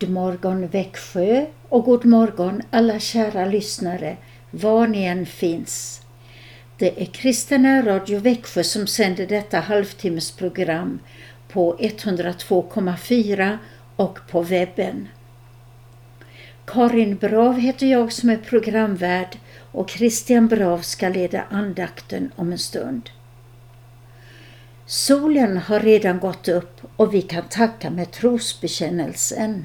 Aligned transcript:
God 0.00 0.10
morgon 0.10 0.66
Växjö 0.66 1.46
och 1.68 1.84
god 1.84 2.04
morgon 2.04 2.62
alla 2.70 2.98
kära 2.98 3.44
lyssnare 3.44 4.16
var 4.50 4.86
ni 4.86 5.04
än 5.04 5.26
finns. 5.26 6.02
Det 6.78 7.02
är 7.02 7.06
Kristina 7.06 7.82
Radio 7.86 8.18
Växjö 8.18 8.64
som 8.64 8.86
sänder 8.86 9.26
detta 9.26 9.60
halvtimmesprogram 9.60 10.98
på 11.48 11.76
102,4 11.76 13.58
och 13.96 14.18
på 14.30 14.42
webben. 14.42 15.08
Karin 16.66 17.16
Brav 17.16 17.58
heter 17.58 17.86
jag 17.86 18.12
som 18.12 18.30
är 18.30 18.36
programvärd 18.36 19.38
och 19.72 19.90
Christian 19.90 20.48
Brav 20.48 20.78
ska 20.78 21.08
leda 21.08 21.44
andakten 21.50 22.32
om 22.36 22.52
en 22.52 22.58
stund. 22.58 23.10
Solen 24.86 25.56
har 25.56 25.80
redan 25.80 26.18
gått 26.18 26.48
upp 26.48 26.80
och 26.96 27.14
vi 27.14 27.22
kan 27.22 27.44
tacka 27.48 27.90
med 27.90 28.10
trosbekännelsen. 28.10 29.64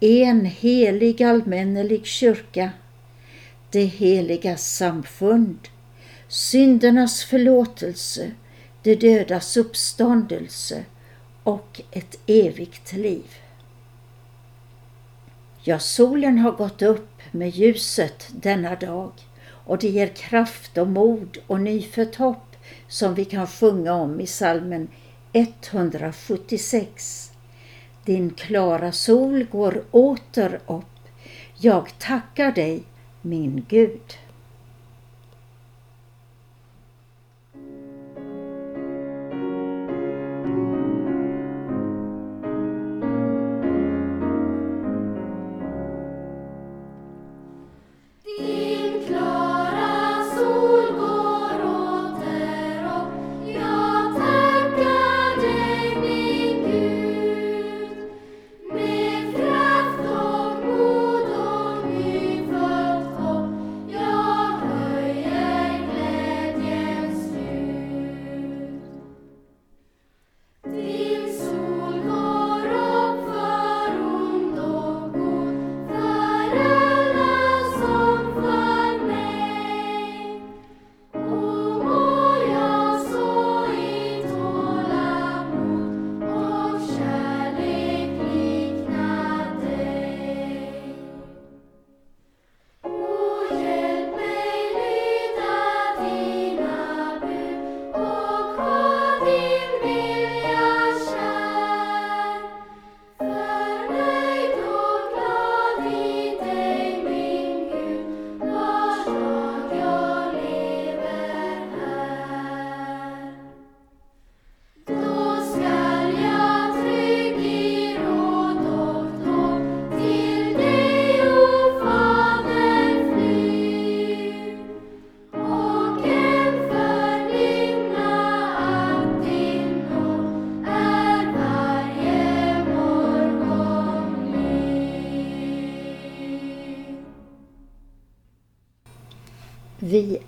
en 0.00 0.44
helig 0.44 1.22
allmännelig 1.22 2.06
kyrka, 2.06 2.70
det 3.70 3.84
heliga 3.84 4.56
samfund, 4.56 5.58
syndernas 6.28 7.24
förlåtelse, 7.24 8.30
de 8.82 8.94
dödas 8.94 9.56
uppståndelse 9.56 10.84
och 11.42 11.80
ett 11.90 12.18
evigt 12.26 12.92
liv. 12.92 13.34
Ja, 15.62 15.78
solen 15.78 16.38
har 16.38 16.52
gått 16.52 16.82
upp 16.82 17.10
med 17.30 17.50
ljuset 17.50 18.28
denna 18.30 18.74
dag 18.74 19.12
och 19.48 19.78
det 19.78 19.88
ger 19.88 20.06
kraft 20.06 20.78
och 20.78 20.88
mod 20.88 21.38
och 21.46 21.60
nyfött 21.60 22.14
hopp 22.14 22.56
som 22.88 23.14
vi 23.14 23.24
kan 23.24 23.46
sjunga 23.46 23.92
om 23.92 24.20
i 24.20 24.26
salmen 24.26 24.88
176. 25.32 27.27
Din 28.08 28.30
klara 28.30 28.92
sol 28.92 29.44
går 29.44 29.84
åter 29.90 30.60
upp. 30.66 31.08
Jag 31.58 31.98
tackar 31.98 32.52
dig, 32.52 32.82
min 33.22 33.66
Gud. 33.68 34.00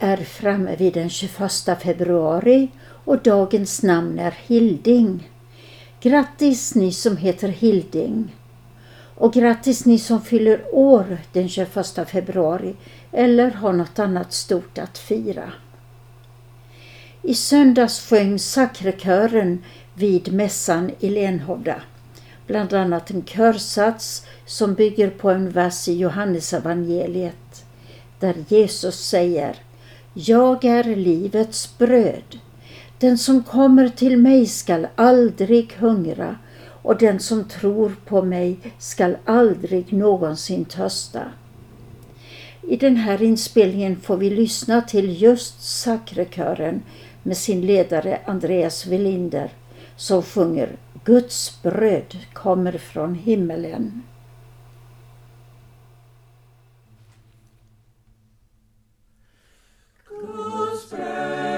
Är 0.03 0.17
framme 0.17 0.77
vid 0.77 0.95
den 0.95 1.11
21 1.11 1.53
februari 1.83 2.69
och 3.05 3.19
dagens 3.19 3.83
namn 3.83 4.19
är 4.19 4.35
Hilding. 4.47 5.31
Grattis 6.01 6.75
ni 6.75 6.93
som 6.93 7.17
heter 7.17 7.49
Hilding. 7.49 8.37
Och 9.15 9.33
grattis 9.33 9.87
ni 9.87 9.99
som 9.99 10.23
fyller 10.23 10.75
år 10.75 11.19
den 11.33 11.49
21 11.49 12.09
februari 12.09 12.75
eller 13.13 13.51
har 13.51 13.73
något 13.73 13.99
annat 13.99 14.33
stort 14.33 14.79
att 14.79 14.99
fira. 14.99 15.53
I 17.23 17.35
söndags 17.35 18.09
sjöng 18.09 18.39
Sakrekören 18.39 19.65
vid 19.95 20.33
mässan 20.33 20.91
i 21.01 21.11
Lenhovda. 21.11 21.83
Bland 22.47 22.73
annat 22.73 23.11
en 23.11 23.25
körsats 23.25 24.27
som 24.47 24.75
bygger 24.75 25.11
på 25.11 25.31
en 25.31 25.51
vers 25.51 25.89
i 25.89 25.95
Johannesevangeliet 25.95 27.65
där 28.19 28.35
Jesus 28.49 29.09
säger 29.09 29.57
jag 30.15 30.65
är 30.65 30.85
livets 30.97 31.79
bröd. 31.79 32.39
Den 32.99 33.19
som 33.19 33.43
kommer 33.43 33.89
till 33.89 34.17
mig 34.17 34.47
skall 34.47 34.87
aldrig 34.97 35.73
hungra 35.73 36.37
och 36.83 36.99
den 36.99 37.21
som 37.21 37.45
tror 37.45 37.97
på 38.07 38.23
mig 38.23 38.59
skall 38.79 39.17
aldrig 39.25 39.93
någonsin 39.93 40.65
törsta. 40.65 41.23
I 42.63 42.77
den 42.77 42.97
här 42.97 43.23
inspelningen 43.23 44.01
får 44.01 44.17
vi 44.17 44.31
lyssna 44.31 44.81
till 44.81 45.23
just 45.23 45.63
Sakrekören 45.63 46.83
med 47.23 47.37
sin 47.37 47.61
ledare 47.61 48.21
Andreas 48.25 48.87
Welinder 48.87 49.51
som 49.97 50.23
sjunger 50.23 50.77
Guds 51.05 51.63
bröd 51.63 52.17
kommer 52.33 52.73
från 52.73 53.15
himmelen. 53.15 54.03
Och 60.23 60.99
ger 60.99 61.50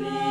me. 0.00 0.29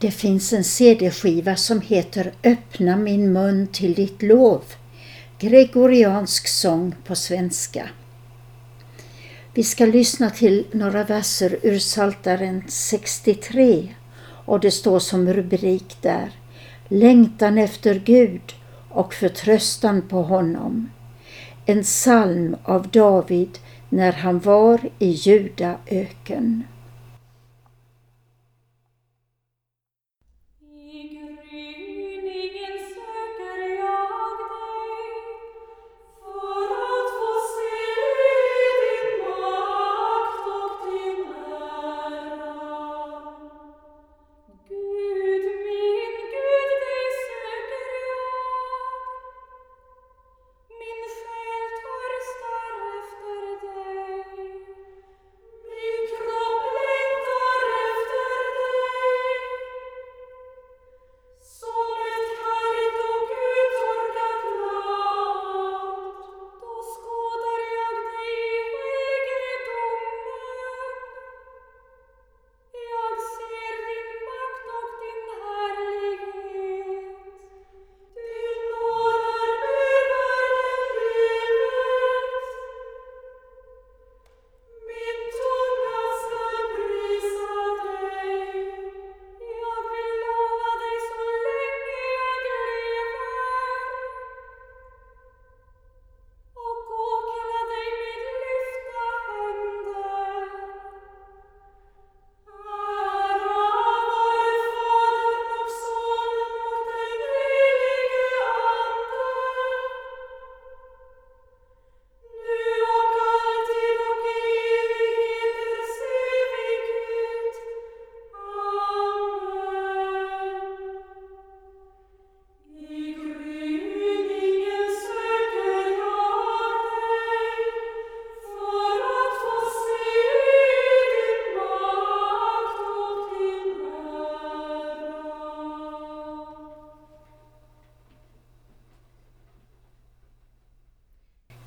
Det 0.00 0.10
finns 0.10 0.52
en 0.52 0.64
CD-skiva 0.64 1.56
som 1.56 1.80
heter 1.80 2.32
Öppna 2.44 2.96
min 2.96 3.32
mun 3.32 3.66
till 3.66 3.94
ditt 3.94 4.22
lov. 4.22 4.62
Gregoriansk 5.38 6.48
sång 6.48 6.94
på 7.04 7.14
svenska. 7.14 7.88
Vi 9.54 9.62
ska 9.64 9.86
lyssna 9.86 10.30
till 10.30 10.66
några 10.72 11.04
verser 11.04 11.58
ur 11.62 11.78
Saltaren 11.78 12.64
63 12.68 13.94
och 14.22 14.60
det 14.60 14.70
står 14.70 14.98
som 14.98 15.32
rubrik 15.32 15.96
där 16.00 16.30
Längtan 16.88 17.58
efter 17.58 17.94
Gud 17.94 18.54
och 18.88 19.14
förtröstan 19.14 20.02
på 20.08 20.22
honom. 20.22 20.90
En 21.66 21.82
psalm 21.82 22.56
av 22.62 22.88
David 22.88 23.58
när 23.88 24.12
han 24.12 24.40
var 24.40 24.80
i 24.98 25.10
Judaöken. 25.10 26.64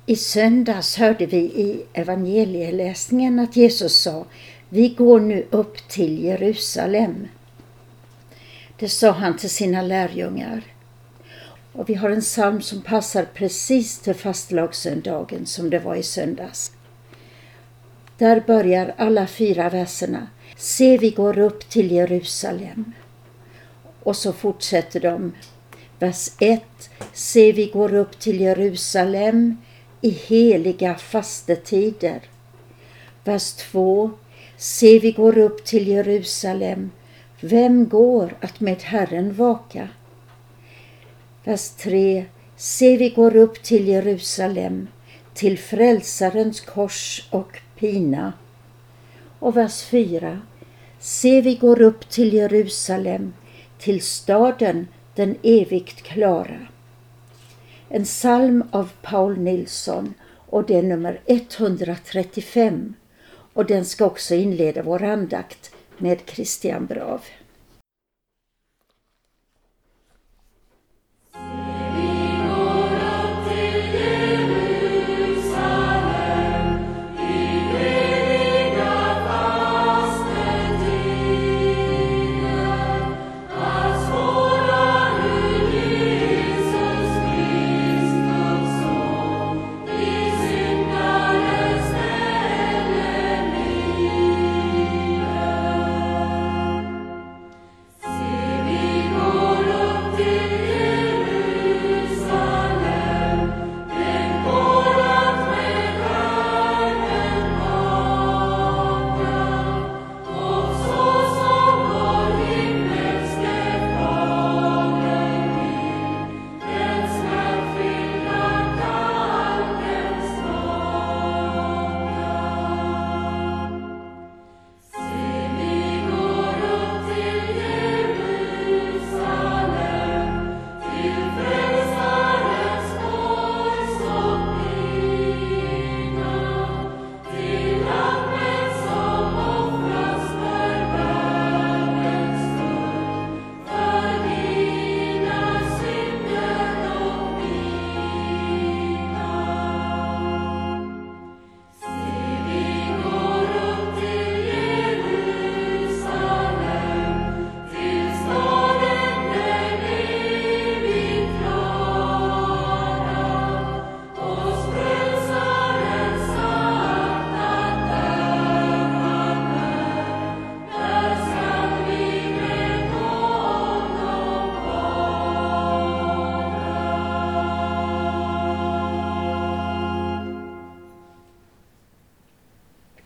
I 0.06 0.16
söndags 0.16 0.96
hörde 0.96 1.26
vi 1.26 1.36
i 1.36 1.84
evangelieläsningen 1.92 3.38
att 3.38 3.56
Jesus 3.56 4.00
sa 4.00 4.24
Vi 4.68 4.88
går 4.88 5.20
nu 5.20 5.46
upp 5.50 5.88
till 5.88 6.24
Jerusalem. 6.24 7.28
Det 8.78 8.88
sa 8.88 9.10
han 9.10 9.36
till 9.36 9.50
sina 9.50 9.82
lärjungar. 9.82 10.62
Och 11.72 11.88
vi 11.88 11.94
har 11.94 12.10
en 12.10 12.20
psalm 12.20 12.62
som 12.62 12.82
passar 12.82 13.24
precis 13.34 13.98
till 13.98 14.14
fastlagssöndagen 14.14 15.46
som 15.46 15.70
det 15.70 15.78
var 15.78 15.94
i 15.94 16.02
söndags. 16.02 16.72
Där 18.18 18.40
börjar 18.46 18.94
alla 18.96 19.26
fyra 19.26 19.70
verserna. 19.70 20.28
Se, 20.56 20.98
vi 20.98 21.10
går 21.10 21.38
upp 21.38 21.68
till 21.68 21.90
Jerusalem. 21.90 22.92
Och 24.02 24.16
så 24.16 24.32
fortsätter 24.32 25.00
de. 25.00 25.32
Vers 25.98 26.30
1. 26.38 26.62
Se, 27.12 27.52
vi 27.52 27.66
går 27.66 27.94
upp 27.94 28.18
till 28.18 28.40
Jerusalem 28.40 29.56
i 30.04 30.10
heliga 30.10 30.94
fastetider. 30.94 32.20
Vers 33.24 33.52
2. 33.52 34.10
Se, 34.56 34.98
vi 34.98 35.12
går 35.12 35.38
upp 35.38 35.64
till 35.64 35.88
Jerusalem. 35.88 36.90
Vem 37.40 37.88
går 37.88 38.36
att 38.40 38.60
med 38.60 38.82
Herren 38.82 39.34
vaka? 39.34 39.88
Vers 41.44 41.68
3. 41.68 42.24
Se, 42.56 42.96
vi 42.96 43.08
går 43.08 43.36
upp 43.36 43.62
till 43.62 43.88
Jerusalem, 43.88 44.88
till 45.34 45.58
Frälsarens 45.58 46.60
kors 46.60 47.28
och 47.30 47.60
pina. 47.78 48.32
Och 49.38 49.56
vers 49.56 49.82
4. 49.82 50.40
Se, 50.98 51.40
vi 51.40 51.54
går 51.54 51.82
upp 51.82 52.08
till 52.08 52.32
Jerusalem, 52.32 53.32
till 53.78 54.00
staden 54.00 54.88
den 55.14 55.36
evigt 55.42 56.02
klara. 56.02 56.73
En 57.96 58.04
psalm 58.04 58.64
av 58.70 58.90
Paul 59.02 59.38
Nilsson 59.38 60.14
och 60.46 60.66
det 60.66 60.76
är 60.76 60.82
nummer 60.82 61.20
135 61.26 62.94
och 63.52 63.66
den 63.66 63.84
ska 63.84 64.06
också 64.06 64.34
inleda 64.34 64.82
vår 64.82 65.02
andakt 65.02 65.74
med 65.98 66.18
Christian 66.26 66.86
Brav. 66.86 67.20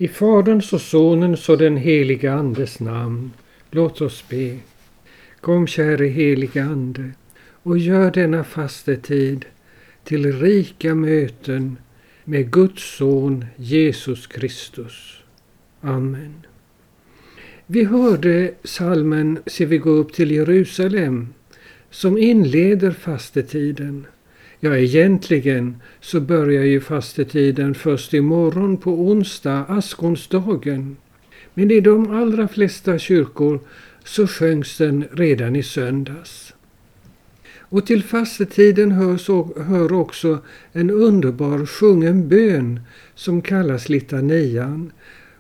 I 0.00 0.08
Faderns 0.08 0.72
och 0.72 0.80
Sonens 0.80 1.48
och 1.48 1.58
den 1.58 1.76
heliga 1.76 2.32
Andes 2.32 2.80
namn. 2.80 3.30
Låt 3.70 4.00
oss 4.00 4.24
be. 4.28 4.58
Kom 5.40 5.66
käre 5.66 6.06
heliga 6.06 6.64
Ande 6.64 7.10
och 7.62 7.78
gör 7.78 8.10
denna 8.10 8.44
fastetid 8.44 9.44
till 10.04 10.40
rika 10.40 10.94
möten 10.94 11.76
med 12.24 12.50
Guds 12.50 12.96
son 12.96 13.44
Jesus 13.56 14.26
Kristus. 14.26 15.22
Amen. 15.80 16.34
Vi 17.66 17.84
hörde 17.84 18.54
salmen 18.64 19.38
Se 19.46 19.64
vi 19.64 19.78
gå 19.78 19.90
upp 19.90 20.12
till 20.12 20.30
Jerusalem 20.30 21.34
som 21.90 22.18
inleder 22.18 22.90
fastetiden. 22.90 24.06
Ja, 24.60 24.76
egentligen 24.76 25.76
så 26.00 26.20
börjar 26.20 26.64
ju 26.64 26.80
fastetiden 26.80 27.74
först 27.74 28.14
imorgon 28.14 28.76
på 28.76 28.90
onsdag, 28.90 29.64
askonsdagen. 29.68 30.96
Men 31.54 31.70
i 31.70 31.80
de 31.80 32.10
allra 32.10 32.48
flesta 32.48 32.98
kyrkor 32.98 33.60
så 34.04 34.26
sjöngs 34.26 34.78
den 34.78 35.04
redan 35.12 35.56
i 35.56 35.62
söndags. 35.62 36.54
Och 37.58 37.86
till 37.86 38.02
fastetiden 38.02 38.92
hör 39.56 39.92
också 39.92 40.38
en 40.72 40.90
underbar 40.90 41.66
sjungen 41.66 42.28
bön 42.28 42.80
som 43.14 43.42
kallas 43.42 43.88
litanian. 43.88 44.92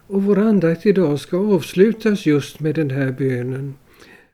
Och 0.06 0.22
vår 0.22 0.38
andakt 0.38 0.86
idag 0.86 1.20
ska 1.20 1.38
avslutas 1.38 2.26
just 2.26 2.60
med 2.60 2.74
den 2.74 2.90
här 2.90 3.12
bönen. 3.12 3.74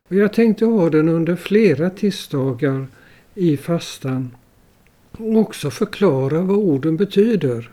Och 0.09 0.17
jag 0.17 0.33
tänkte 0.33 0.64
ha 0.64 0.91
den 0.91 1.09
under 1.09 1.37
flera 1.37 1.91
tisdagar 1.91 2.87
i 3.35 3.57
fastan 3.57 4.31
och 5.18 5.37
också 5.37 5.71
förklara 5.71 6.40
vad 6.40 6.56
orden 6.56 6.97
betyder. 6.97 7.71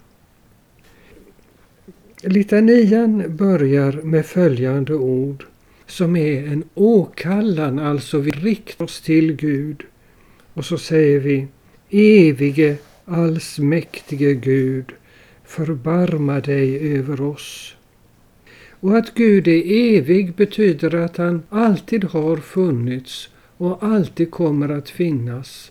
Litanian 2.23 3.35
börjar 3.35 3.91
med 3.91 4.25
följande 4.25 4.93
ord 4.93 5.45
som 5.85 6.15
är 6.15 6.47
en 6.47 6.63
åkallan, 6.73 7.79
alltså 7.79 8.19
vi 8.19 8.31
riktar 8.31 8.85
oss 8.85 9.01
till 9.01 9.35
Gud. 9.35 9.83
Och 10.53 10.65
så 10.65 10.77
säger 10.77 11.19
vi 11.19 11.47
Evige 11.89 12.77
allsmäktige 13.05 14.33
Gud, 14.33 14.85
förbarma 15.45 16.39
dig 16.39 16.97
över 16.97 17.21
oss. 17.21 17.75
Och 18.69 18.97
att 18.97 19.13
Gud 19.13 19.47
är 19.47 19.63
evig 19.97 20.35
betyder 20.35 20.95
att 20.95 21.17
han 21.17 21.43
alltid 21.49 22.03
har 22.03 22.37
funnits 22.37 23.29
och 23.57 23.83
alltid 23.83 24.31
kommer 24.31 24.69
att 24.69 24.89
finnas 24.89 25.70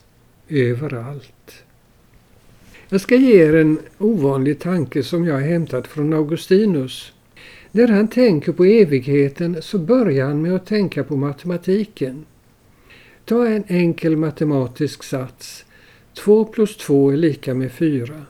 överallt. 0.51 1.65
Jag 2.89 3.01
ska 3.01 3.15
ge 3.15 3.43
er 3.43 3.57
en 3.57 3.79
ovanlig 3.99 4.59
tanke 4.59 5.03
som 5.03 5.25
jag 5.25 5.35
har 5.35 5.41
hämtat 5.41 5.87
från 5.87 6.13
Augustinus. 6.13 7.13
När 7.73 7.89
han 7.89 8.09
tänker 8.09 8.53
på 8.53 8.65
evigheten 8.65 9.63
så 9.63 9.79
börjar 9.79 10.27
han 10.27 10.43
med 10.43 10.55
att 10.55 10.67
tänka 10.67 11.05
på 11.05 11.17
matematiken. 11.17 12.25
Ta 13.25 13.47
en 13.47 13.65
enkel 13.69 14.17
matematisk 14.17 15.03
sats. 15.03 15.65
2 16.15 16.45
plus 16.45 16.77
2 16.77 17.11
är 17.11 17.17
lika 17.17 17.55
med 17.55 17.73
4. 17.73 18.23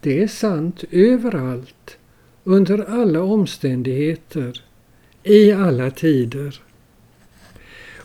Det 0.00 0.22
är 0.22 0.28
sant 0.28 0.84
överallt, 0.90 1.98
under 2.44 3.00
alla 3.00 3.22
omständigheter, 3.22 4.62
i 5.22 5.52
alla 5.52 5.90
tider. 5.90 6.60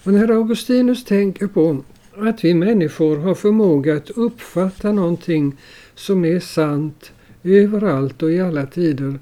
Och 0.04 0.14
när 0.14 0.30
Augustinus 0.32 1.06
tänker 1.06 1.48
på 1.48 1.84
att 2.16 2.44
vi 2.44 2.54
människor 2.54 3.18
har 3.18 3.36
förmåga 3.36 3.96
att 3.96 4.10
uppfatta 4.10 4.92
någonting 4.92 5.58
som 5.96 6.26
är 6.26 6.40
sant 6.40 7.12
överallt 7.44 8.24
och 8.24 8.32
i 8.32 8.42
alla 8.42 8.66
tider 8.66 9.20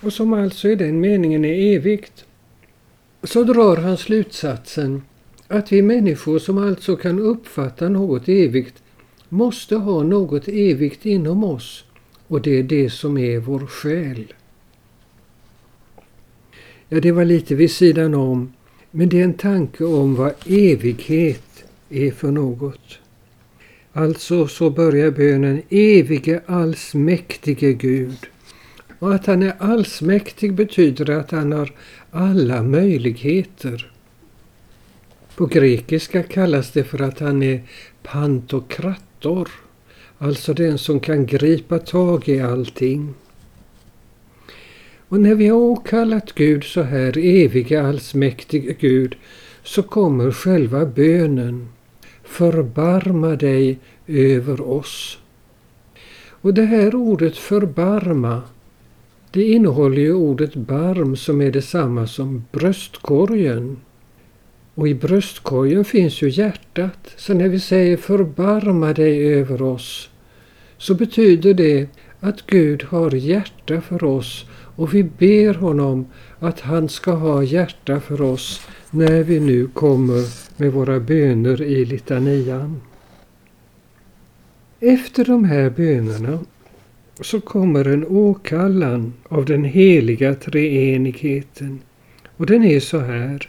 och 0.00 0.12
som 0.12 0.32
alltså 0.32 0.68
i 0.68 0.74
den 0.74 1.00
meningen 1.00 1.44
är 1.44 1.76
evigt, 1.76 2.24
så 3.22 3.44
drar 3.44 3.76
han 3.76 3.96
slutsatsen 3.96 5.02
att 5.48 5.72
vi 5.72 5.82
människor 5.82 6.38
som 6.38 6.58
alltså 6.58 6.96
kan 6.96 7.18
uppfatta 7.18 7.88
något 7.88 8.28
evigt 8.28 8.82
måste 9.28 9.76
ha 9.76 10.02
något 10.02 10.48
evigt 10.48 11.06
inom 11.06 11.44
oss 11.44 11.84
och 12.28 12.42
det 12.42 12.58
är 12.58 12.62
det 12.62 12.90
som 12.90 13.18
är 13.18 13.38
vår 13.38 13.66
själ. 13.66 14.32
Ja, 16.88 17.00
det 17.00 17.12
var 17.12 17.24
lite 17.24 17.54
vid 17.54 17.70
sidan 17.70 18.14
om, 18.14 18.52
men 18.90 19.08
det 19.08 19.20
är 19.20 19.24
en 19.24 19.34
tanke 19.34 19.84
om 19.84 20.14
vad 20.14 20.34
evighet 20.46 21.51
är 21.92 22.10
för 22.10 22.30
något. 22.30 22.98
Alltså 23.92 24.46
så 24.46 24.70
börjar 24.70 25.10
bönen 25.10 25.62
Evige 25.70 26.42
allsmäktige 26.46 27.72
Gud. 27.72 28.26
Och 28.98 29.14
att 29.14 29.26
han 29.26 29.42
är 29.42 29.54
allsmäktig 29.58 30.54
betyder 30.54 31.10
att 31.10 31.30
han 31.30 31.52
har 31.52 31.72
alla 32.10 32.62
möjligheter. 32.62 33.92
På 35.36 35.46
grekiska 35.46 36.22
kallas 36.22 36.70
det 36.70 36.84
för 36.84 37.02
att 37.02 37.20
han 37.20 37.42
är 37.42 37.62
pantokrator, 38.02 39.48
alltså 40.18 40.54
den 40.54 40.78
som 40.78 41.00
kan 41.00 41.26
gripa 41.26 41.78
tag 41.78 42.28
i 42.28 42.40
allting. 42.40 43.14
Och 45.08 45.20
när 45.20 45.34
vi 45.34 45.48
har 45.48 45.58
åkallat 45.58 46.32
Gud 46.32 46.64
så 46.64 46.82
här, 46.82 47.18
evige 47.18 47.82
allsmäktige 47.82 48.76
Gud, 48.80 49.16
så 49.62 49.82
kommer 49.82 50.30
själva 50.30 50.86
bönen. 50.86 51.68
Förbarma 52.32 53.36
dig 53.36 53.78
över 54.06 54.60
oss. 54.60 55.18
Och 56.28 56.54
det 56.54 56.64
här 56.64 56.94
ordet 56.94 57.36
förbarma, 57.36 58.42
det 59.30 59.42
innehåller 59.42 60.02
ju 60.02 60.14
ordet 60.14 60.54
barm 60.54 61.16
som 61.16 61.40
är 61.40 61.50
detsamma 61.50 62.06
som 62.06 62.44
bröstkorgen. 62.52 63.76
Och 64.74 64.88
i 64.88 64.94
bröstkorgen 64.94 65.84
finns 65.84 66.22
ju 66.22 66.28
hjärtat. 66.28 67.14
Så 67.16 67.34
när 67.34 67.48
vi 67.48 67.60
säger 67.60 67.96
förbarma 67.96 68.92
dig 68.92 69.34
över 69.34 69.62
oss 69.62 70.10
så 70.78 70.94
betyder 70.94 71.54
det 71.54 71.88
att 72.20 72.46
Gud 72.46 72.82
har 72.82 73.10
hjärta 73.10 73.80
för 73.80 74.04
oss 74.04 74.44
och 74.76 74.94
vi 74.94 75.02
ber 75.02 75.54
honom 75.54 76.06
att 76.38 76.60
han 76.60 76.88
ska 76.88 77.12
ha 77.12 77.42
hjärta 77.42 78.00
för 78.00 78.22
oss 78.22 78.60
när 78.90 79.22
vi 79.22 79.40
nu 79.40 79.66
kommer 79.66 80.51
med 80.62 80.72
våra 80.72 81.00
böner 81.00 81.62
i 81.62 81.84
litanian. 81.84 82.80
Efter 84.80 85.24
de 85.24 85.44
här 85.44 85.70
bönerna 85.70 86.38
så 87.20 87.40
kommer 87.40 87.84
en 87.84 88.06
åkallan 88.06 89.12
av 89.28 89.44
den 89.44 89.64
heliga 89.64 90.34
treenigheten. 90.34 91.80
Och 92.36 92.46
den 92.46 92.64
är 92.64 92.80
så 92.80 92.98
här. 92.98 93.48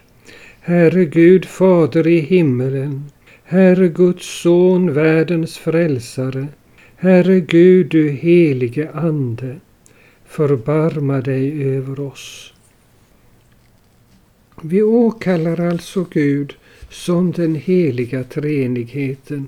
Herre 0.59 1.05
Gud, 1.05 1.45
Fader 1.45 2.07
i 2.07 2.19
himmelen, 2.19 3.03
Herre 3.43 3.87
Guds 3.87 4.41
son, 4.41 4.93
världens 4.93 5.57
frälsare, 5.57 6.47
Herre 6.95 7.39
Gud, 7.39 7.87
du 7.87 8.09
helige 8.09 8.91
Ande, 8.91 9.55
förbarma 10.25 11.21
dig 11.21 11.63
över 11.75 11.99
oss. 11.99 12.53
Vi 14.61 14.81
åkallar 14.81 15.59
alltså 15.59 16.05
Gud 16.09 16.55
som 16.93 17.31
den 17.31 17.55
heliga 17.55 18.23
treenigheten 18.23 19.47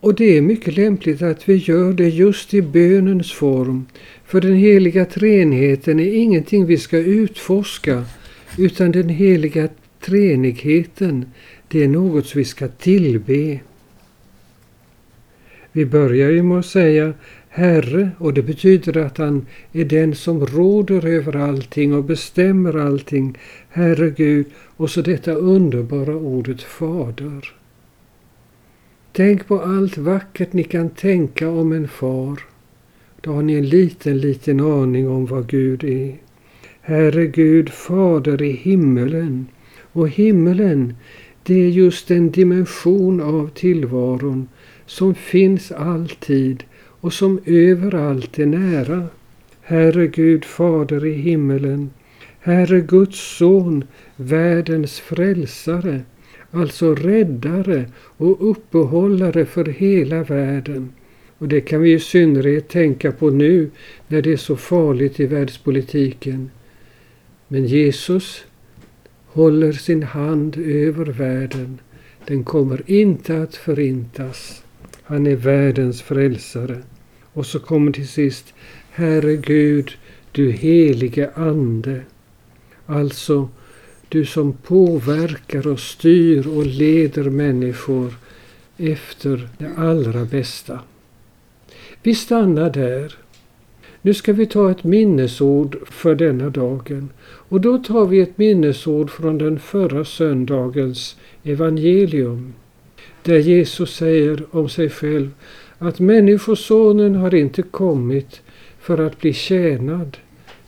och 0.00 0.14
det 0.14 0.36
är 0.36 0.42
mycket 0.42 0.76
lämpligt 0.76 1.22
att 1.22 1.48
vi 1.48 1.54
gör 1.56 1.92
det 1.92 2.08
just 2.08 2.54
i 2.54 2.62
bönens 2.62 3.32
form. 3.32 3.86
För 4.24 4.40
den 4.40 4.54
heliga 4.54 5.04
treenigheten 5.04 6.00
är 6.00 6.12
ingenting 6.12 6.66
vi 6.66 6.78
ska 6.78 6.98
utforska 6.98 8.04
utan 8.58 8.92
den 8.92 9.08
heliga 9.08 9.68
treenigheten 10.00 11.26
det 11.68 11.84
är 11.84 11.88
något 11.88 12.36
vi 12.36 12.44
ska 12.44 12.68
tillbe. 12.68 13.60
Vi 15.72 15.86
börjar 15.86 16.30
ju 16.30 16.42
med 16.42 16.58
att 16.58 16.66
säga 16.66 17.12
Herre 17.58 18.10
och 18.18 18.34
det 18.34 18.42
betyder 18.42 18.96
att 18.96 19.18
han 19.18 19.46
är 19.72 19.84
den 19.84 20.14
som 20.14 20.46
råder 20.46 21.06
över 21.06 21.36
allting 21.36 21.94
och 21.94 22.04
bestämmer 22.04 22.78
allting. 22.78 23.38
Herre 23.68 24.10
Gud 24.10 24.46
och 24.76 24.90
så 24.90 25.02
detta 25.02 25.32
underbara 25.32 26.16
ordet 26.16 26.62
Fader. 26.62 27.52
Tänk 29.12 29.46
på 29.46 29.60
allt 29.60 29.98
vackert 29.98 30.52
ni 30.52 30.64
kan 30.64 30.90
tänka 30.90 31.50
om 31.50 31.72
en 31.72 31.88
far. 31.88 32.40
Då 33.20 33.32
har 33.32 33.42
ni 33.42 33.54
en 33.54 33.68
liten, 33.68 34.18
liten 34.18 34.60
aning 34.60 35.08
om 35.08 35.26
vad 35.26 35.46
Gud 35.46 35.84
är. 35.84 36.16
Herre 36.80 37.26
Gud, 37.26 37.70
Fader 37.70 38.42
i 38.42 38.52
himmelen. 38.52 39.46
Och 39.92 40.08
himmelen, 40.08 40.94
det 41.42 41.54
är 41.54 41.68
just 41.68 42.10
en 42.10 42.30
dimension 42.30 43.20
av 43.20 43.50
tillvaron 43.54 44.48
som 44.86 45.14
finns 45.14 45.72
alltid 45.72 46.64
och 47.00 47.12
som 47.12 47.40
överallt 47.44 48.38
är 48.38 48.46
nära. 48.46 49.06
Herre 49.62 50.06
Gud, 50.06 50.44
Fader 50.44 51.06
i 51.06 51.14
himmelen. 51.14 51.90
Herre 52.40 52.80
Guds 52.80 53.36
son, 53.36 53.84
världens 54.16 55.00
frälsare 55.00 56.00
alltså 56.50 56.94
räddare 56.94 57.84
och 58.00 58.50
uppehållare 58.50 59.44
för 59.46 59.64
hela 59.64 60.22
världen. 60.22 60.92
Och 61.38 61.48
det 61.48 61.60
kan 61.60 61.80
vi 61.80 61.92
i 61.92 62.00
synnerhet 62.00 62.68
tänka 62.68 63.12
på 63.12 63.30
nu 63.30 63.70
när 64.08 64.22
det 64.22 64.32
är 64.32 64.36
så 64.36 64.56
farligt 64.56 65.20
i 65.20 65.26
världspolitiken. 65.26 66.50
Men 67.48 67.66
Jesus 67.66 68.44
håller 69.26 69.72
sin 69.72 70.02
hand 70.02 70.56
över 70.56 71.04
världen. 71.04 71.78
Den 72.26 72.44
kommer 72.44 72.82
inte 72.86 73.42
att 73.42 73.54
förintas. 73.54 74.62
Han 75.08 75.26
är 75.26 75.36
världens 75.36 76.02
frälsare. 76.02 76.82
Och 77.32 77.46
så 77.46 77.58
kommer 77.58 77.92
till 77.92 78.08
sist 78.08 78.54
Herre 78.90 79.36
Gud, 79.36 79.90
du 80.32 80.50
helige 80.50 81.30
Ande. 81.34 82.00
Alltså, 82.86 83.48
du 84.08 84.24
som 84.24 84.52
påverkar 84.52 85.66
och 85.66 85.80
styr 85.80 86.46
och 86.48 86.66
leder 86.66 87.30
människor 87.30 88.14
efter 88.76 89.48
det 89.58 89.70
allra 89.76 90.24
bästa. 90.24 90.80
Vi 92.02 92.14
stannar 92.14 92.70
där. 92.70 93.14
Nu 94.02 94.14
ska 94.14 94.32
vi 94.32 94.46
ta 94.46 94.70
ett 94.70 94.84
minnesord 94.84 95.76
för 95.86 96.14
denna 96.14 96.50
dagen. 96.50 97.10
Och 97.24 97.60
då 97.60 97.78
tar 97.78 98.06
vi 98.06 98.20
ett 98.20 98.38
minnesord 98.38 99.10
från 99.10 99.38
den 99.38 99.58
förra 99.58 100.04
söndagens 100.04 101.16
evangelium. 101.44 102.54
Där 103.28 103.38
Jesus 103.38 103.94
säger 103.94 104.44
om 104.50 104.68
sig 104.68 104.90
själv 104.90 105.30
att 105.78 106.00
Människosonen 106.00 107.14
har 107.14 107.34
inte 107.34 107.62
kommit 107.62 108.42
för 108.78 108.98
att 108.98 109.20
bli 109.20 109.32
tjänad 109.32 110.16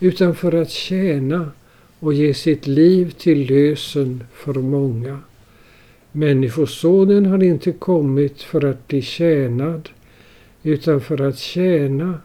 utan 0.01 0.35
för 0.35 0.55
att 0.55 0.71
tjäna 0.71 1.51
och 2.01 2.15
ge 2.15 2.35
sitt 2.35 2.67
liv 2.67 3.11
till 3.11 3.51
lösen 3.51 4.25
för 4.33 4.55
många. 4.55 5.19
Människosonen 6.13 7.27
har 7.27 7.43
inte 7.43 7.73
kommit 7.73 8.43
för 8.43 8.65
att 8.65 8.89
bli 8.89 9.03
tjänad 9.03 9.89
utan 10.63 11.01
för 11.01 11.21
att 11.21 11.39
tjäna 11.39 12.21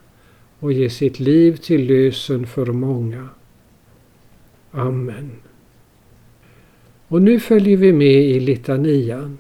och 0.60 0.74
ge 0.74 0.90
sitt 0.90 1.20
liv 1.20 1.58
till 1.58 1.88
lösen 1.88 2.48
för 2.48 2.66
många. 2.66 3.30
Amen. 4.72 5.32
Och 7.08 7.22
nu 7.22 7.40
följer 7.40 7.78
vi 7.78 7.94
med 7.94 8.22
i 8.22 8.40
litanian. 8.40 9.38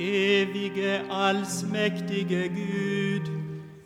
Evige 0.00 1.02
allsmäktige 1.10 2.48
Gud, 2.48 3.26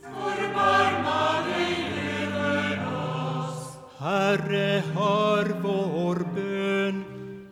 förbarma 0.03 1.43
dig 1.47 1.77
över 2.23 2.79
oss. 2.87 3.79
Herre, 3.99 4.83
hör 4.95 5.47
vår 5.63 6.17
bön. 6.35 7.05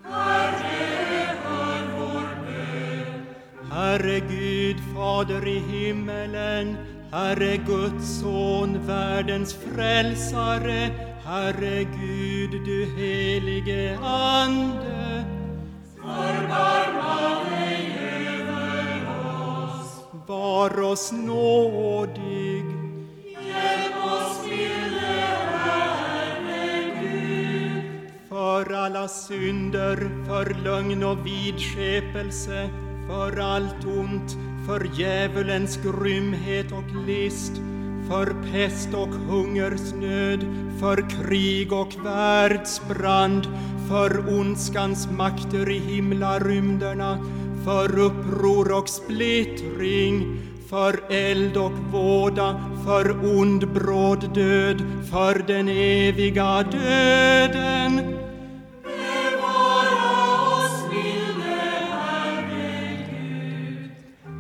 Herre, 0.04 1.36
hör 1.44 1.82
vår 1.98 2.28
bön. 2.46 3.26
Herre 3.70 4.20
Gud, 4.20 4.76
Fader 4.94 5.46
i 5.48 5.58
himmelen, 5.58 6.76
Herre 7.10 7.56
Guds 7.56 8.20
son, 8.20 8.86
världens 8.86 9.54
frälsare, 9.54 10.90
Herre 11.24 11.84
Gud, 11.84 12.50
du 12.64 12.86
helige 12.96 13.98
Ande. 13.98 15.01
Var 20.62 20.80
oss 20.80 21.12
nådig. 21.12 22.64
Hjälp 23.46 24.04
oss, 24.04 24.46
milde 24.50 25.00
Herre 25.64 26.84
Gud. 27.00 27.82
För 28.28 28.72
alla 28.72 29.08
synder, 29.08 29.96
för 30.26 30.56
lögn 30.64 31.04
och 31.04 31.26
vidskepelse, 31.26 32.70
för 33.08 33.38
allt 33.40 33.84
ont, 33.84 34.36
för 34.66 34.90
djävulens 35.00 35.76
grymhet 35.76 36.72
och 36.72 37.06
list, 37.06 37.52
för 38.08 38.34
pest 38.52 38.94
och 38.94 39.14
hungersnöd, 39.14 40.46
för 40.80 41.04
krig 41.10 41.72
och 41.72 41.94
världsbrand, 42.04 43.46
för 43.88 44.38
ondskans 44.38 45.08
makter 45.10 45.70
i 45.70 45.78
himlarymderna, 45.78 47.18
för 47.64 47.98
uppror 47.98 48.72
och 48.72 48.88
splittring, 48.88 50.38
för 50.72 51.00
eld 51.08 51.56
och 51.56 51.72
våda, 51.72 52.60
för 52.84 53.36
ond 53.38 53.72
bråd 53.72 54.34
död, 54.34 54.82
för 55.10 55.44
den 55.46 55.68
eviga 55.68 56.62
döden. 56.62 58.00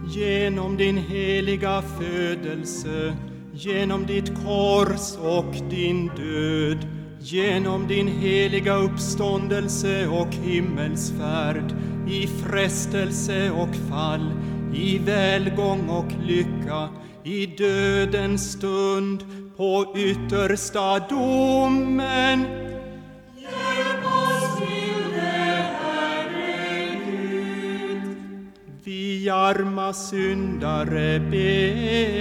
Genom 0.08 0.76
din 0.76 0.96
heliga 0.96 1.82
födelse, 1.82 3.16
genom 3.52 4.06
ditt 4.06 4.32
kors 4.44 5.16
och 5.20 5.54
din 5.70 6.06
död, 6.06 6.86
genom 7.20 7.86
din 7.86 8.08
heliga 8.08 8.74
uppståndelse 8.74 10.06
och 10.06 10.34
himmelsfärd, 10.34 11.74
i 12.08 12.26
frestelse 12.26 13.50
och 13.50 13.76
fall, 13.90 14.32
i 14.74 14.98
välgång 14.98 15.88
och 15.88 16.12
lycka, 16.26 16.88
i 17.24 17.46
dödens 17.46 18.52
stund, 18.52 19.24
på 19.56 19.86
yttersta 19.96 20.98
domen. 20.98 22.40
Hjälp 23.36 24.04
oss, 24.04 24.60
milde 24.60 25.20
Herre 25.80 26.98
Gud. 27.06 28.02
Vi 28.84 29.30
arma 29.30 29.92
syndare 29.92 31.20
beder 31.20 32.18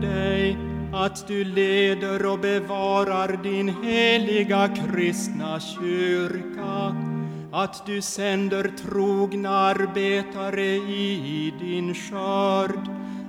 dig 0.00 0.56
att 0.92 1.28
du 1.28 1.44
leder 1.44 2.26
och 2.26 2.38
bevarar 2.38 3.42
din 3.42 3.68
heliga 3.82 4.68
kristna 4.68 5.60
kyrka, 5.60 6.96
att 7.52 7.86
du 7.86 8.02
sänder 8.02 8.70
trogna 8.84 9.50
arbetare 9.50 10.66
i 10.76 11.54
din 11.60 11.94
skörd, 11.94 12.88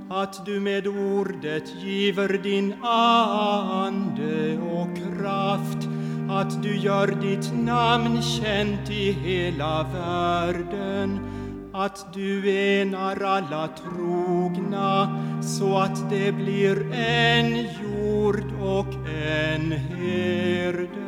att 0.09 0.45
du 0.45 0.59
med 0.59 0.87
ordet 0.87 1.75
giver 1.75 2.37
din 2.43 2.73
ande 2.83 4.57
och 4.57 4.97
kraft, 4.97 5.87
att 6.29 6.63
du 6.63 6.77
gör 6.77 7.07
ditt 7.07 7.53
namn 7.53 8.21
känt 8.21 8.89
i 8.89 9.11
hela 9.11 9.83
världen, 9.83 11.19
att 11.73 12.13
du 12.13 12.49
enar 12.55 13.23
alla 13.23 13.67
trogna 13.67 15.19
så 15.41 15.77
att 15.77 16.09
det 16.09 16.31
blir 16.31 16.93
en 16.93 17.57
jord 17.57 18.53
och 18.61 18.93
en 19.07 19.71
herde. 19.71 20.98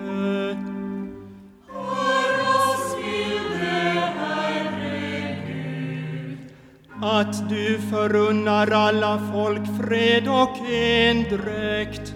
Att 7.04 7.50
du 7.50 7.80
förunnar 7.90 8.72
alla 8.72 9.20
folk 9.34 9.62
fred 9.82 10.28
och 10.28 10.58
endräkt, 10.70 12.14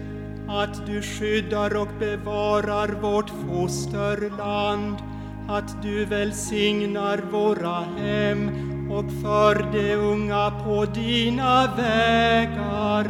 att 0.48 0.86
du 0.86 1.02
skyddar 1.02 1.76
och 1.76 1.88
bevarar 1.98 2.88
vårt 2.88 3.30
fosterland, 3.30 4.96
att 5.48 5.82
du 5.82 6.04
välsignar 6.04 7.18
våra 7.18 7.80
hem 7.80 8.50
och 8.90 9.04
för 9.22 9.72
de 9.72 9.94
unga 9.94 10.50
på 10.50 10.84
dina 10.84 11.76
vägar. 11.76 13.06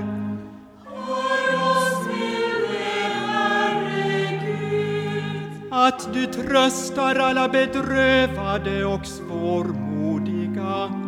Att 5.70 6.14
du 6.14 6.26
tröstar 6.26 7.14
alla 7.14 7.48
bedrövade 7.48 8.84
och 8.84 9.06
svårmodiga, 9.06 11.06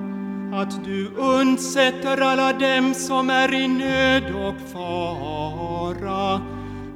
att 0.61 0.85
du 0.85 1.09
undsätter 1.17 2.21
alla 2.21 2.53
dem 2.53 2.95
som 2.95 3.31
är 3.31 3.55
i 3.55 3.69
nöd 3.69 4.35
och 4.35 4.71
fara, 4.73 6.41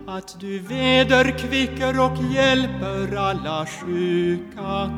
att 0.07 0.41
du 0.41 0.59
vederkvicker 0.59 2.01
och 2.01 2.17
hjälper 2.35 3.17
alla 3.17 3.67
sjuka, 3.67 4.91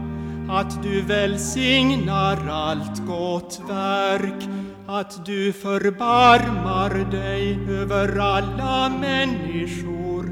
att 0.49 0.83
du 0.83 1.03
välsignar 1.03 2.49
allt 2.49 3.07
gott 3.07 3.61
verk, 3.69 4.49
att 4.87 5.27
du 5.27 5.53
förbarmar 5.53 7.11
dig 7.11 7.59
över 7.69 8.19
alla 8.19 8.89
människor, 8.89 10.25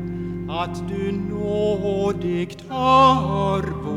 att 0.51 0.89
du 0.89 1.13
nådigt 1.13 2.65
hör 2.69 3.92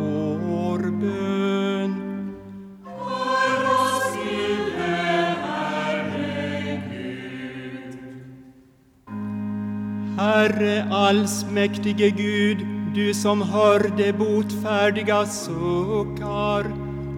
Herre 10.26 10.88
allsmäktige 10.92 12.10
Gud, 12.10 12.58
du 12.96 13.14
som 13.14 13.42
hör 13.42 13.92
de 13.98 14.12
botfärdiga 14.12 15.26
suckar 15.26 16.66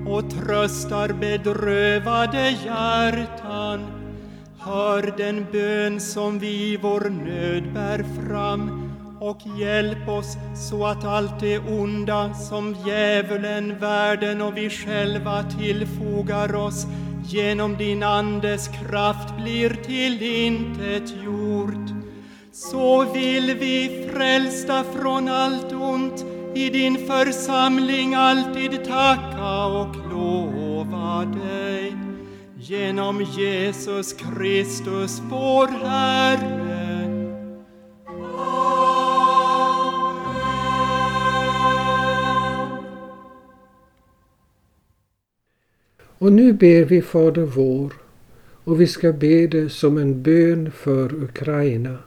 och 0.08 0.30
tröstar 0.30 1.14
bedrövade 1.14 2.50
hjärtan. 2.50 3.88
Hör 4.60 5.14
den 5.18 5.46
bön 5.52 6.00
som 6.00 6.40
vi 6.40 6.74
i 6.74 6.78
vår 6.78 7.10
nöd 7.10 7.74
bär 7.74 8.06
fram 8.20 8.92
och 9.20 9.40
hjälp 9.60 10.10
oss 10.10 10.38
så 10.70 10.86
att 10.86 11.06
allt 11.06 11.40
det 11.40 11.60
onda 11.60 12.34
som 12.34 12.76
djävulen, 12.86 13.80
världen 13.80 14.42
och 14.42 14.58
vi 14.58 14.70
själva 14.70 15.44
tillfogar 15.44 16.56
oss 16.56 16.88
genom 17.26 17.78
din 17.78 18.04
Andes 18.04 18.68
kraft 18.68 19.38
blir 19.38 19.70
till 19.70 20.22
intet 20.22 21.24
gjort. 21.24 21.97
Så 22.60 23.06
vill 23.14 23.58
vi 23.60 24.10
frälsta 24.14 24.84
från 24.84 25.28
allt 25.28 25.72
ont 25.72 26.26
i 26.56 26.70
din 26.70 26.98
församling 26.98 28.14
alltid 28.14 28.86
tacka 28.86 29.66
och 29.66 29.96
lova 30.12 31.26
dig 31.26 31.96
genom 32.60 33.22
Jesus 33.22 34.14
Kristus 34.14 35.22
vår 35.30 35.68
Herre. 35.68 37.08
Och 46.18 46.32
nu 46.32 46.54
ber 46.54 46.86
vi 46.86 47.02
Fader 47.02 47.46
vår 47.46 47.94
och 48.64 48.82
vi 48.82 48.88
ska 48.88 49.14
be 49.14 49.48
det 49.48 49.70
som 49.70 49.98
en 49.98 50.24
bön 50.24 50.72
för 50.72 51.24
Ukraina. 51.24 52.07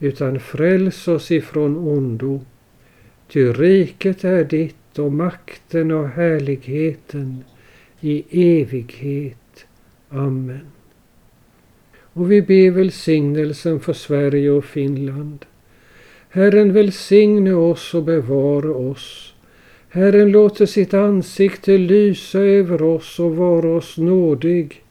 utan 0.00 0.40
fräls 0.40 1.08
oss 1.08 1.30
ifrån 1.30 1.76
ondo. 1.76 2.40
Ty 3.28 3.52
riket 3.52 4.24
är 4.24 4.44
ditt 4.44 4.98
och 4.98 5.12
makten 5.12 5.90
och 5.90 6.08
härligheten 6.08 7.44
i 8.00 8.24
evighet. 8.60 9.66
Amen. 10.08 10.66
Och 12.12 12.32
vi 12.32 12.42
ber 12.42 12.70
välsignelsen 12.70 13.80
för 13.80 13.92
Sverige 13.92 14.50
och 14.50 14.64
Finland. 14.64 15.44
Herren 16.28 16.72
välsigne 16.72 17.52
oss 17.52 17.94
och 17.94 18.02
bevara 18.02 18.70
oss. 18.70 19.34
Herren 19.88 20.30
låter 20.30 20.66
sitt 20.66 20.94
ansikte 20.94 21.78
lysa 21.78 22.38
över 22.38 22.82
oss 22.82 23.20
och 23.20 23.36
vara 23.36 23.68
oss 23.68 23.98
nådig. 23.98 24.82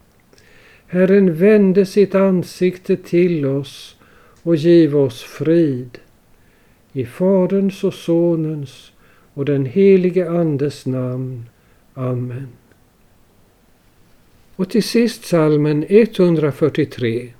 Herren 0.87 1.35
vände 1.35 1.85
sitt 1.85 2.15
ansikte 2.15 2.97
till 2.97 3.45
oss 3.45 3.96
och 4.47 4.55
giv 4.55 4.97
oss 4.97 5.23
frid. 5.23 5.97
I 6.93 7.05
Faderns 7.05 7.83
och 7.83 7.93
Sonens 7.93 8.91
och 9.33 9.45
den 9.45 9.65
helige 9.65 10.29
Andes 10.29 10.85
namn. 10.85 11.49
Amen. 11.93 12.47
Och 14.55 14.69
till 14.69 14.83
sist 14.83 15.25
salmen 15.25 15.85
143. 15.89 17.33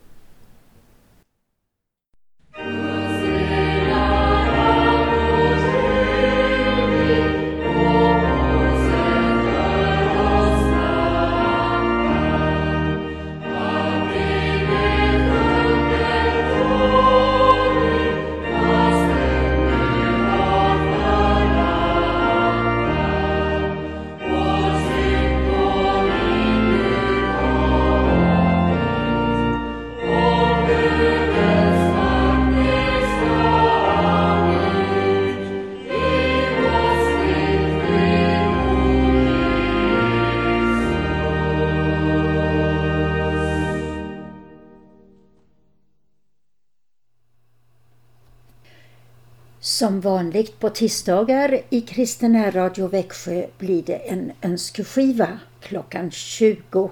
Som 49.97 50.01
vanligt 50.01 50.60
på 50.60 50.69
tisdagar 50.69 51.62
i 51.69 51.81
Kristen 51.81 52.51
Radio 52.51 52.88
Växjö 52.88 53.45
blir 53.57 53.83
det 53.83 53.95
en 53.95 54.31
önskeskiva 54.41 55.39
klockan 55.62 56.12
20. 56.12 56.89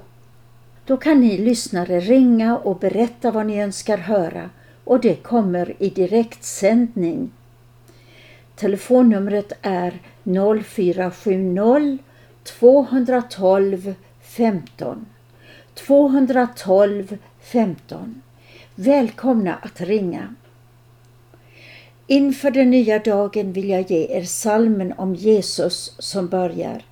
Då 0.85 0.97
kan 0.97 1.19
ni 1.19 1.37
lyssnare 1.37 1.99
ringa 1.99 2.57
och 2.57 2.79
berätta 2.79 3.31
vad 3.31 3.45
ni 3.45 3.61
önskar 3.61 3.97
höra 3.97 4.49
och 4.83 5.01
det 5.01 5.15
kommer 5.15 5.73
i 5.79 5.89
direktsändning. 5.89 7.31
Telefonnumret 8.55 9.53
är 9.61 10.01
0470 10.63 11.97
212 12.43 13.93
15 14.21 15.05
212 15.73 17.17
15. 17.41 18.21
Välkomna 18.75 19.55
att 19.55 19.81
ringa. 19.81 20.35
Inför 22.07 22.51
den 22.51 22.69
nya 22.69 22.99
dagen 22.99 23.53
vill 23.53 23.69
jag 23.69 23.91
ge 23.91 24.17
er 24.17 24.23
salmen 24.23 24.93
om 24.93 25.15
Jesus 25.15 25.95
som 25.99 26.27
börjar 26.27 26.85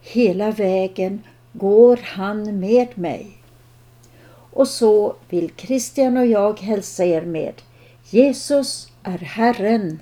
Hela 0.00 0.50
vägen 0.50 1.22
går 1.52 2.00
han 2.02 2.60
med 2.60 2.98
mig. 2.98 3.26
Och 4.52 4.68
så 4.68 5.16
vill 5.28 5.52
Christian 5.56 6.16
och 6.16 6.26
jag 6.26 6.60
hälsa 6.60 7.04
er 7.04 7.22
med 7.22 7.54
Jesus 8.10 8.92
är 9.02 9.18
Herren. 9.18 10.00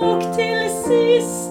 och 0.00 0.20
till 0.36 0.70
sist 0.84 1.45